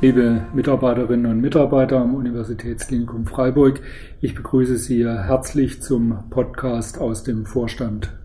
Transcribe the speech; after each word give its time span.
Liebe 0.00 0.46
Mitarbeiterinnen 0.54 1.26
und 1.26 1.40
Mitarbeiter 1.40 1.98
am 1.98 2.14
Universitätsklinikum 2.14 3.26
Freiburg, 3.26 3.80
ich 4.20 4.32
begrüße 4.32 4.76
Sie 4.76 5.04
herzlich 5.04 5.82
zum 5.82 6.30
Podcast 6.30 7.00
aus 7.00 7.24
dem 7.24 7.46
Vorstand. 7.46 8.16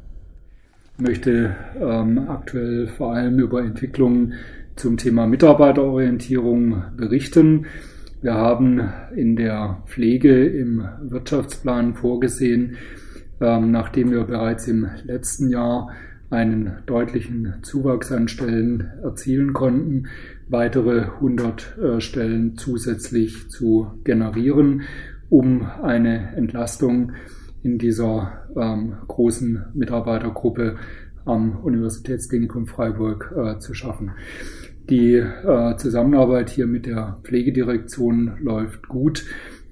Ich 0.93 1.04
möchte 1.04 1.55
ähm, 1.82 2.29
aktuell 2.29 2.86
vor 2.86 3.15
allem 3.15 3.39
über 3.39 3.64
Entwicklungen 3.64 4.33
zum 4.75 4.97
Thema 4.97 5.25
Mitarbeiterorientierung 5.25 6.83
berichten. 6.96 7.65
Wir 8.21 8.36
haben 8.36 8.93
in 9.15 9.36
der 9.36 9.82
Pflege 9.87 10.46
im 10.46 10.87
Wirtschaftsplan 11.01 11.96
vorgesehen, 11.96 12.78
ähm, 13.42 13.71
nachdem 13.71 14.11
wir 14.11 14.25
bereits 14.25 14.68
im 14.68 14.89
letzten 15.05 15.50
Jahr 15.50 15.89
einen 16.33 16.79
deutlichen 16.87 17.60
Zuwachs 17.61 18.11
an 18.11 18.28
Stellen 18.28 18.92
erzielen 19.04 19.54
konnten, 19.54 20.07
weitere 20.50 21.01
100 21.01 21.78
äh, 21.78 22.01
Stellen 22.01 22.57
zusätzlich 22.57 23.50
zu 23.50 24.00
generieren, 24.04 24.82
um 25.29 25.61
eine 25.83 26.36
Entlastung 26.36 27.11
in 27.61 27.78
dieser 27.78 28.50
ähm, 28.56 28.96
großen 29.07 29.65
Mitarbeitergruppe 29.75 30.78
am 31.23 31.57
Universitätsklinikum 31.57 32.66
Freiburg 32.66 33.31
äh, 33.38 33.59
zu 33.59 33.75
schaffen. 33.75 34.11
Die 34.89 35.14
äh, 35.14 35.78
Zusammenarbeit 35.78 36.50
hier 36.50 36.66
mit 36.66 36.88
der 36.88 37.20
Pflegedirektion 37.23 38.38
läuft 38.42 38.88
gut. 38.88 39.23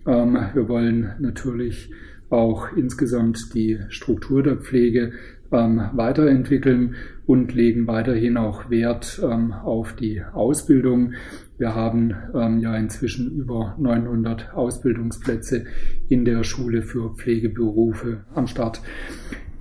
Ähm, 0.05 0.37
wir 0.53 0.69
wollen 0.69 1.15
natürlich 1.19 1.91
auch 2.29 2.71
insgesamt 2.77 3.53
die 3.53 3.79
Struktur 3.89 4.41
der 4.41 4.57
Pflege 4.57 5.11
ähm, 5.51 5.89
weiterentwickeln 5.93 6.95
und 7.25 7.53
legen 7.53 7.87
weiterhin 7.87 8.37
auch 8.37 8.69
Wert 8.69 9.21
ähm, 9.23 9.53
auf 9.53 9.93
die 9.93 10.21
Ausbildung. 10.33 11.13
Wir 11.57 11.75
haben 11.75 12.15
ähm, 12.33 12.59
ja 12.59 12.75
inzwischen 12.75 13.31
über 13.31 13.75
900 13.77 14.53
Ausbildungsplätze 14.53 15.65
in 16.09 16.25
der 16.25 16.43
Schule 16.43 16.81
für 16.81 17.13
Pflegeberufe 17.15 18.25
am 18.33 18.47
Start. 18.47 18.81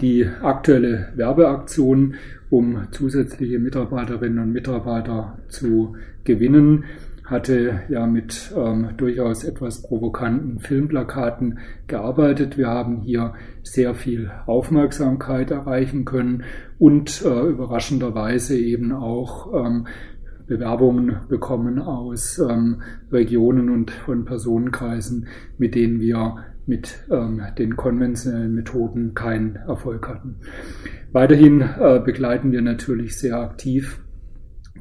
Die 0.00 0.24
aktuelle 0.24 1.12
Werbeaktion, 1.14 2.14
um 2.48 2.88
zusätzliche 2.90 3.58
Mitarbeiterinnen 3.58 4.38
und 4.38 4.52
Mitarbeiter 4.52 5.38
zu 5.48 5.96
gewinnen, 6.24 6.84
hatte 7.30 7.82
ja 7.88 8.06
mit 8.06 8.52
ähm, 8.56 8.90
durchaus 8.96 9.44
etwas 9.44 9.82
provokanten 9.82 10.58
Filmplakaten 10.58 11.60
gearbeitet. 11.86 12.58
Wir 12.58 12.66
haben 12.66 13.00
hier 13.02 13.34
sehr 13.62 13.94
viel 13.94 14.32
Aufmerksamkeit 14.46 15.52
erreichen 15.52 16.04
können 16.04 16.42
und 16.78 17.22
äh, 17.24 17.48
überraschenderweise 17.48 18.58
eben 18.58 18.92
auch 18.92 19.54
ähm, 19.54 19.86
Bewerbungen 20.48 21.20
bekommen 21.28 21.78
aus 21.78 22.38
ähm, 22.40 22.82
Regionen 23.12 23.70
und 23.70 23.92
von 23.92 24.24
Personenkreisen, 24.24 25.28
mit 25.56 25.76
denen 25.76 26.00
wir 26.00 26.44
mit 26.66 27.04
ähm, 27.12 27.42
den 27.56 27.76
konventionellen 27.76 28.54
Methoden 28.54 29.14
keinen 29.14 29.54
Erfolg 29.54 30.08
hatten. 30.08 30.40
Weiterhin 31.12 31.60
äh, 31.60 32.00
begleiten 32.04 32.50
wir 32.50 32.62
natürlich 32.62 33.16
sehr 33.16 33.36
aktiv 33.36 34.00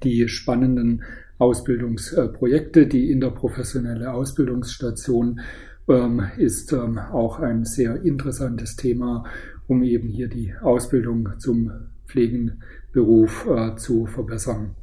die 0.04 0.28
spannenden 0.28 1.04
Ausbildungsprojekte. 1.40 2.86
Die 2.86 3.12
interprofessionelle 3.12 4.14
Ausbildungsstation 4.14 5.40
ähm, 5.88 6.22
ist 6.38 6.72
ähm, 6.72 7.00
auch 7.00 7.40
ein 7.40 7.66
sehr 7.66 8.04
interessantes 8.04 8.76
Thema, 8.76 9.24
um 9.68 9.82
eben 9.82 10.08
hier 10.10 10.28
die 10.28 10.54
Ausbildung 10.62 11.30
zum 11.40 11.72
Pflegenberuf 12.08 13.48
äh, 13.48 13.76
zu 13.76 14.06
verbessern. 14.06 14.76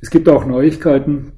Es 0.00 0.10
gibt 0.10 0.28
auch 0.28 0.46
Neuigkeiten 0.46 1.32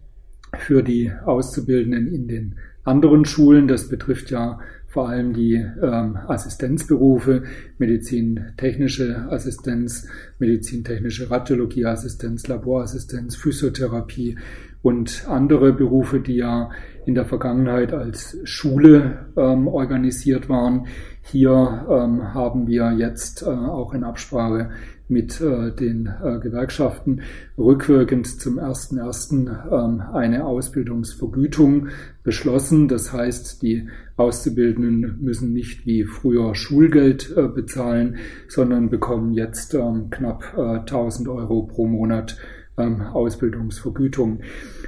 für 0.59 0.83
die 0.83 1.11
Auszubildenden 1.25 2.13
in 2.13 2.29
den 2.29 2.59
anderen 2.85 3.25
Schulen. 3.25 3.69
Das 3.69 3.89
betrifft 3.89 4.31
ja 4.31 4.61
vor 4.93 5.09
allem 5.09 5.33
die 5.33 5.55
ähm, 5.55 6.19
Assistenzberufe, 6.27 7.45
medizintechnische 7.79 9.27
Assistenz, 9.31 10.07
medizintechnische 10.39 11.31
Radiologieassistenz, 11.31 12.47
Laborassistenz, 12.47 13.35
Physiotherapie 13.37 14.37
und 14.83 15.27
andere 15.29 15.73
Berufe, 15.73 16.21
die 16.21 16.37
ja 16.37 16.69
in 17.07 17.15
der 17.15 17.25
Vergangenheit 17.25 17.95
als 17.95 18.37
Schule 18.45 19.29
ähm, 19.35 19.67
organisiert 19.67 20.51
waren. 20.51 20.87
Hier 21.23 21.87
ähm, 21.89 22.35
haben 22.35 22.67
wir 22.67 22.93
jetzt 22.93 23.43
äh, 23.43 23.47
auch 23.47 23.95
in 23.95 24.05
Absprache 24.05 24.73
mit 25.13 25.41
äh, 25.41 25.71
den 25.73 26.07
äh, 26.07 26.39
Gewerkschaften 26.41 27.21
rückwirkend 27.59 28.27
zum 28.41 28.59
1.1. 28.59 29.49
Ähm, 29.71 30.01
eine 30.13 30.45
Ausbildungsvergütung 30.47 31.89
beschlossen. 32.25 32.89
Das 32.89 33.13
heißt, 33.13 33.63
die 33.63 33.89
Auszubildenden 34.17 35.19
müssen 35.21 35.53
nicht 35.53 35.87
wie 35.87 36.05
früher 36.05 36.55
Schulgeld 36.55 37.33
äh, 37.37 37.49
bezahlen, 37.49 38.17
sondern 38.49 38.89
bekommen 38.91 39.33
jetzt 39.33 39.75
ähm, 39.75 40.09
knapp 40.11 40.57
1000 40.57 41.29
Euro 41.29 41.63
pro 41.67 41.87
Monat 41.87 42.39
ähm, 42.79 43.03
Ausbildungsvergütung. 43.03 44.41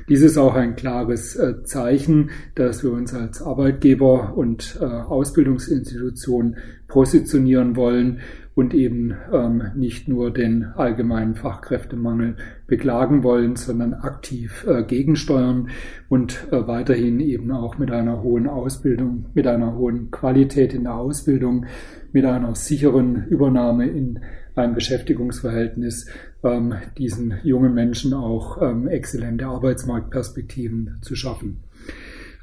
Dies 0.09 0.23
ist 0.23 0.39
auch 0.39 0.55
ein 0.55 0.77
klares 0.77 1.39
Zeichen, 1.65 2.31
dass 2.55 2.83
wir 2.83 2.93
uns 2.93 3.15
als 3.15 3.41
Arbeitgeber 3.41 4.37
und 4.37 4.79
Ausbildungsinstitution 4.83 6.57
positionieren 6.89 7.75
wollen 7.75 8.21
und 8.54 8.72
eben 8.72 9.15
ähm, 9.32 9.62
nicht 9.75 10.09
nur 10.09 10.32
den 10.32 10.65
allgemeinen 10.65 11.34
Fachkräftemangel 11.34 12.37
beklagen 12.66 13.22
wollen, 13.25 13.56
sondern 13.56 13.94
aktiv 13.94 14.65
äh, 14.69 14.84
gegensteuern 14.84 15.70
und 16.09 16.47
äh, 16.53 16.66
weiterhin 16.66 17.19
eben 17.20 17.50
auch 17.50 17.78
mit 17.78 17.91
einer 17.91 18.22
hohen 18.22 18.47
Ausbildung, 18.47 19.26
mit 19.34 19.47
einer 19.47 19.75
hohen 19.75 20.10
Qualität 20.10 20.72
in 20.72 20.84
der 20.84 20.94
Ausbildung, 20.94 21.66
mit 22.12 22.25
einer 22.25 22.54
sicheren 22.54 23.26
Übernahme 23.26 23.88
in 23.88 24.20
ein 24.54 24.75
Beschäftigungsverhältnis 24.75 26.06
ähm, 26.44 26.75
diesen 26.97 27.34
jungen 27.42 27.75
Menschen 27.75 28.15
auch 28.15 28.62
ähm, 28.62 28.86
exzellente 28.86 29.47
Arbeitsmarktperspektiven 29.47 30.98
zu 31.03 31.16
schaffen. 31.16 31.64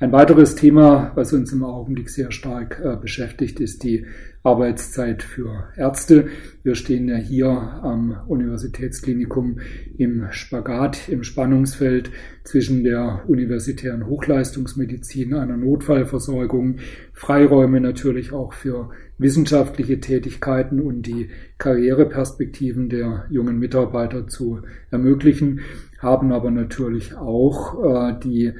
Ein 0.01 0.11
weiteres 0.13 0.55
Thema, 0.55 1.11
was 1.13 1.31
uns 1.31 1.53
im 1.53 1.63
Augenblick 1.63 2.09
sehr 2.09 2.31
stark 2.31 2.81
äh, 2.83 2.95
beschäftigt, 2.99 3.59
ist 3.59 3.83
die 3.83 4.07
Arbeitszeit 4.41 5.21
für 5.21 5.65
Ärzte. 5.77 6.29
Wir 6.63 6.73
stehen 6.73 7.07
ja 7.07 7.17
hier 7.17 7.49
am 7.49 8.17
Universitätsklinikum 8.25 9.59
im 9.95 10.25
Spagat, 10.31 11.07
im 11.07 11.23
Spannungsfeld 11.23 12.09
zwischen 12.43 12.83
der 12.83 13.21
universitären 13.27 14.07
Hochleistungsmedizin, 14.07 15.35
einer 15.35 15.57
Notfallversorgung, 15.57 16.77
Freiräume 17.13 17.79
natürlich 17.79 18.33
auch 18.33 18.53
für 18.53 18.89
wissenschaftliche 19.19 19.99
Tätigkeiten 19.99 20.79
und 20.79 21.03
die 21.03 21.29
Karriereperspektiven 21.59 22.89
der 22.89 23.27
jungen 23.29 23.59
Mitarbeiter 23.59 24.25
zu 24.25 24.61
ermöglichen, 24.89 25.59
haben 25.99 26.31
aber 26.31 26.49
natürlich 26.49 27.15
auch 27.15 28.09
äh, 28.09 28.19
die 28.19 28.53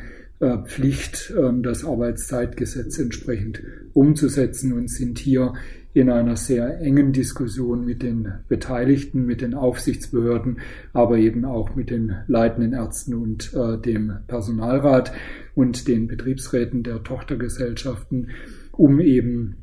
Pflicht, 0.66 1.34
ähm, 1.38 1.64
das 1.64 1.86
Arbeitszeitgesetz 1.86 2.98
entsprechend 3.00 3.62
umzusetzen 3.94 4.74
und 4.74 4.90
sind 4.90 5.20
hier 5.20 5.54
in 5.94 6.10
einer 6.10 6.38
sehr 6.38 6.80
engen 6.80 7.12
Diskussion 7.12 7.86
mit 7.86 8.02
den 8.02 8.32
Beteiligten, 8.48 9.26
mit 9.26 9.42
den 9.42 9.54
Aufsichtsbehörden, 9.54 10.60
aber 10.94 11.18
eben 11.18 11.44
auch 11.46 11.76
mit 11.76 11.90
den 11.90 12.16
leitenden 12.28 12.74
Ärzten 12.74 13.14
und 13.14 13.54
äh, 13.54 13.78
dem 13.78 14.14
Personalrat 14.28 15.12
und 15.54 15.88
den 15.88 16.08
Betriebsräten 16.08 16.84
der 16.84 17.04
Tochtergesellschaften, 17.04 18.30
um 18.72 19.00
eben 19.00 19.58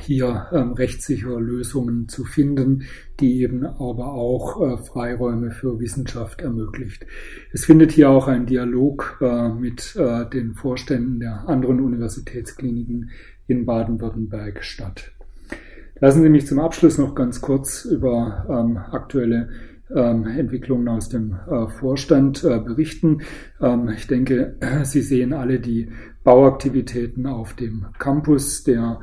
hier 0.00 0.46
ähm, 0.52 0.72
rechtssichere 0.72 1.40
Lösungen 1.40 2.08
zu 2.08 2.24
finden, 2.24 2.84
die 3.20 3.42
eben 3.42 3.64
aber 3.64 4.12
auch 4.12 4.60
äh, 4.60 4.76
Freiräume 4.76 5.50
für 5.50 5.80
Wissenschaft 5.80 6.42
ermöglicht. 6.42 7.06
Es 7.52 7.64
findet 7.64 7.92
hier 7.92 8.10
auch 8.10 8.28
ein 8.28 8.46
Dialog 8.46 9.18
äh, 9.20 9.48
mit 9.48 9.96
äh, 9.96 10.28
den 10.28 10.54
Vorständen 10.54 11.20
der 11.20 11.48
anderen 11.48 11.80
Universitätskliniken 11.80 13.10
in 13.46 13.66
Baden-Württemberg 13.66 14.64
statt. 14.64 15.12
Lassen 15.98 16.22
Sie 16.22 16.28
mich 16.28 16.46
zum 16.46 16.58
Abschluss 16.58 16.98
noch 16.98 17.14
ganz 17.14 17.40
kurz 17.40 17.84
über 17.86 18.46
ähm, 18.50 18.76
aktuelle 18.76 19.48
ähm, 19.94 20.26
Entwicklungen 20.26 20.88
aus 20.88 21.08
dem 21.08 21.36
äh, 21.48 21.68
Vorstand 21.68 22.44
äh, 22.44 22.58
berichten. 22.58 23.22
Ähm, 23.60 23.88
ich 23.96 24.06
denke, 24.06 24.56
Sie 24.82 25.02
sehen 25.02 25.32
alle 25.32 25.60
die 25.60 25.88
Bauaktivitäten 26.24 27.26
auf 27.26 27.54
dem 27.54 27.86
Campus. 27.98 28.64
Der 28.64 29.00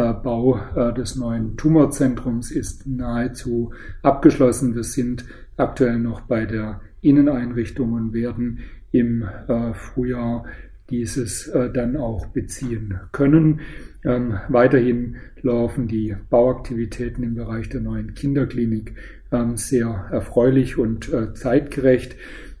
Bau 0.00 0.60
äh, 0.74 0.92
des 0.92 1.16
neuen 1.16 1.56
Tumorzentrums 1.56 2.50
ist 2.50 2.86
nahezu 2.86 3.72
abgeschlossen. 4.02 4.74
Wir 4.74 4.82
sind 4.82 5.24
aktuell 5.56 5.98
noch 5.98 6.22
bei 6.22 6.46
der 6.46 6.80
Inneneinrichtung 7.00 7.92
und 7.92 8.12
werden 8.12 8.60
im 8.90 9.22
äh, 9.22 9.72
Frühjahr 9.74 10.44
dieses 10.90 11.50
dann 11.72 11.96
auch 11.96 12.26
beziehen 12.26 13.00
können. 13.10 13.60
Ähm, 14.04 14.38
weiterhin 14.48 15.16
laufen 15.40 15.88
die 15.88 16.14
Bauaktivitäten 16.28 17.24
im 17.24 17.34
Bereich 17.36 17.70
der 17.70 17.80
neuen 17.80 18.12
Kinderklinik 18.12 18.92
ähm, 19.32 19.56
sehr 19.56 20.08
erfreulich 20.10 20.76
und 20.76 21.10
zeitgerecht 21.32 22.16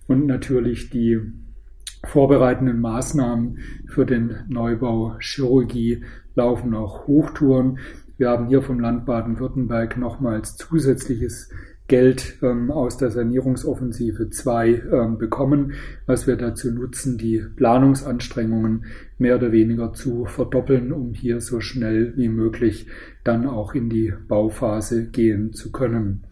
und 0.06 0.26
natürlich 0.26 0.88
die 0.88 1.20
vorbereitenden 2.06 2.80
Maßnahmen 2.80 3.58
für 3.86 4.06
den 4.06 4.44
Neubau 4.48 5.16
Chirurgie 5.20 6.04
laufen 6.34 6.74
auch 6.74 7.06
Hochtouren. 7.06 7.78
Wir 8.16 8.30
haben 8.30 8.46
hier 8.46 8.62
vom 8.62 8.80
Land 8.80 9.06
Baden-Württemberg 9.06 9.96
nochmals 9.96 10.56
zusätzliches 10.56 11.50
Geld 11.86 12.38
ähm, 12.42 12.70
aus 12.70 12.96
der 12.96 13.10
Sanierungsoffensive 13.10 14.30
2 14.30 14.68
ähm, 14.68 15.18
bekommen, 15.18 15.74
was 16.06 16.26
wir 16.26 16.36
dazu 16.36 16.70
nutzen, 16.70 17.18
die 17.18 17.44
Planungsanstrengungen 17.56 18.86
mehr 19.18 19.36
oder 19.36 19.52
weniger 19.52 19.92
zu 19.92 20.24
verdoppeln, 20.24 20.92
um 20.92 21.12
hier 21.12 21.42
so 21.42 21.60
schnell 21.60 22.14
wie 22.16 22.30
möglich 22.30 22.86
dann 23.22 23.46
auch 23.46 23.74
in 23.74 23.90
die 23.90 24.14
Bauphase 24.28 25.08
gehen 25.08 25.52
zu 25.52 25.72
können. 25.72 26.22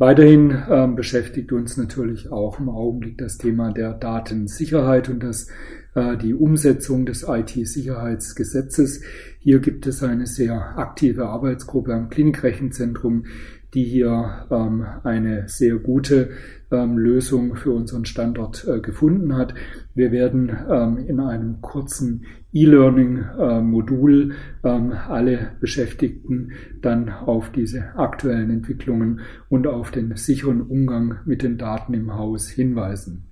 Weiterhin 0.00 0.62
ähm, 0.70 0.96
beschäftigt 0.96 1.52
uns 1.52 1.76
natürlich 1.76 2.32
auch 2.32 2.58
im 2.58 2.70
Augenblick 2.70 3.18
das 3.18 3.36
Thema 3.36 3.70
der 3.70 3.92
Datensicherheit 3.92 5.10
und 5.10 5.22
das, 5.22 5.48
äh, 5.94 6.16
die 6.16 6.32
Umsetzung 6.32 7.04
des 7.04 7.26
IT-Sicherheitsgesetzes. 7.28 9.02
Hier 9.40 9.58
gibt 9.58 9.86
es 9.86 10.02
eine 10.02 10.26
sehr 10.26 10.78
aktive 10.78 11.26
Arbeitsgruppe 11.26 11.92
am 11.92 12.08
Klinikrechenzentrum, 12.08 13.26
die 13.74 13.84
hier 13.84 14.46
ähm, 14.50 14.84
eine 15.04 15.48
sehr 15.48 15.76
gute 15.76 16.30
ähm, 16.70 16.98
Lösung 16.98 17.56
für 17.56 17.72
unseren 17.72 18.04
Standort 18.04 18.66
äh, 18.66 18.80
gefunden 18.80 19.36
hat. 19.36 19.54
Wir 19.94 20.12
werden 20.12 20.56
ähm, 20.70 20.98
in 20.98 21.20
einem 21.20 21.60
kurzen 21.60 22.24
E-Learning-Modul 22.52 24.34
äh, 24.64 24.68
ähm, 24.68 24.92
alle 24.92 25.52
Beschäftigten 25.60 26.52
dann 26.82 27.08
auf 27.10 27.50
diese 27.50 27.94
aktuellen 27.96 28.50
Entwicklungen 28.50 29.20
und 29.48 29.66
auf 29.66 29.90
den 29.90 30.16
sicheren 30.16 30.62
Umgang 30.62 31.18
mit 31.24 31.42
den 31.42 31.58
Daten 31.58 31.94
im 31.94 32.14
Haus 32.14 32.48
hinweisen. 32.48 33.29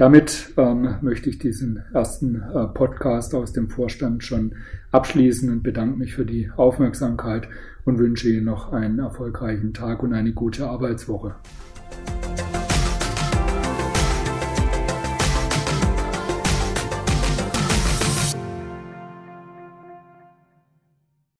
Damit 0.00 0.54
ähm, 0.56 0.94
möchte 1.02 1.28
ich 1.28 1.38
diesen 1.38 1.82
ersten 1.92 2.36
äh, 2.36 2.68
Podcast 2.68 3.34
aus 3.34 3.52
dem 3.52 3.68
Vorstand 3.68 4.24
schon 4.24 4.54
abschließen 4.92 5.50
und 5.50 5.62
bedanke 5.62 5.98
mich 5.98 6.14
für 6.14 6.24
die 6.24 6.50
Aufmerksamkeit 6.56 7.46
und 7.84 7.98
wünsche 7.98 8.30
Ihnen 8.30 8.46
noch 8.46 8.72
einen 8.72 9.00
erfolgreichen 9.00 9.74
Tag 9.74 10.02
und 10.02 10.14
eine 10.14 10.32
gute 10.32 10.66
Arbeitswoche. 10.66 11.34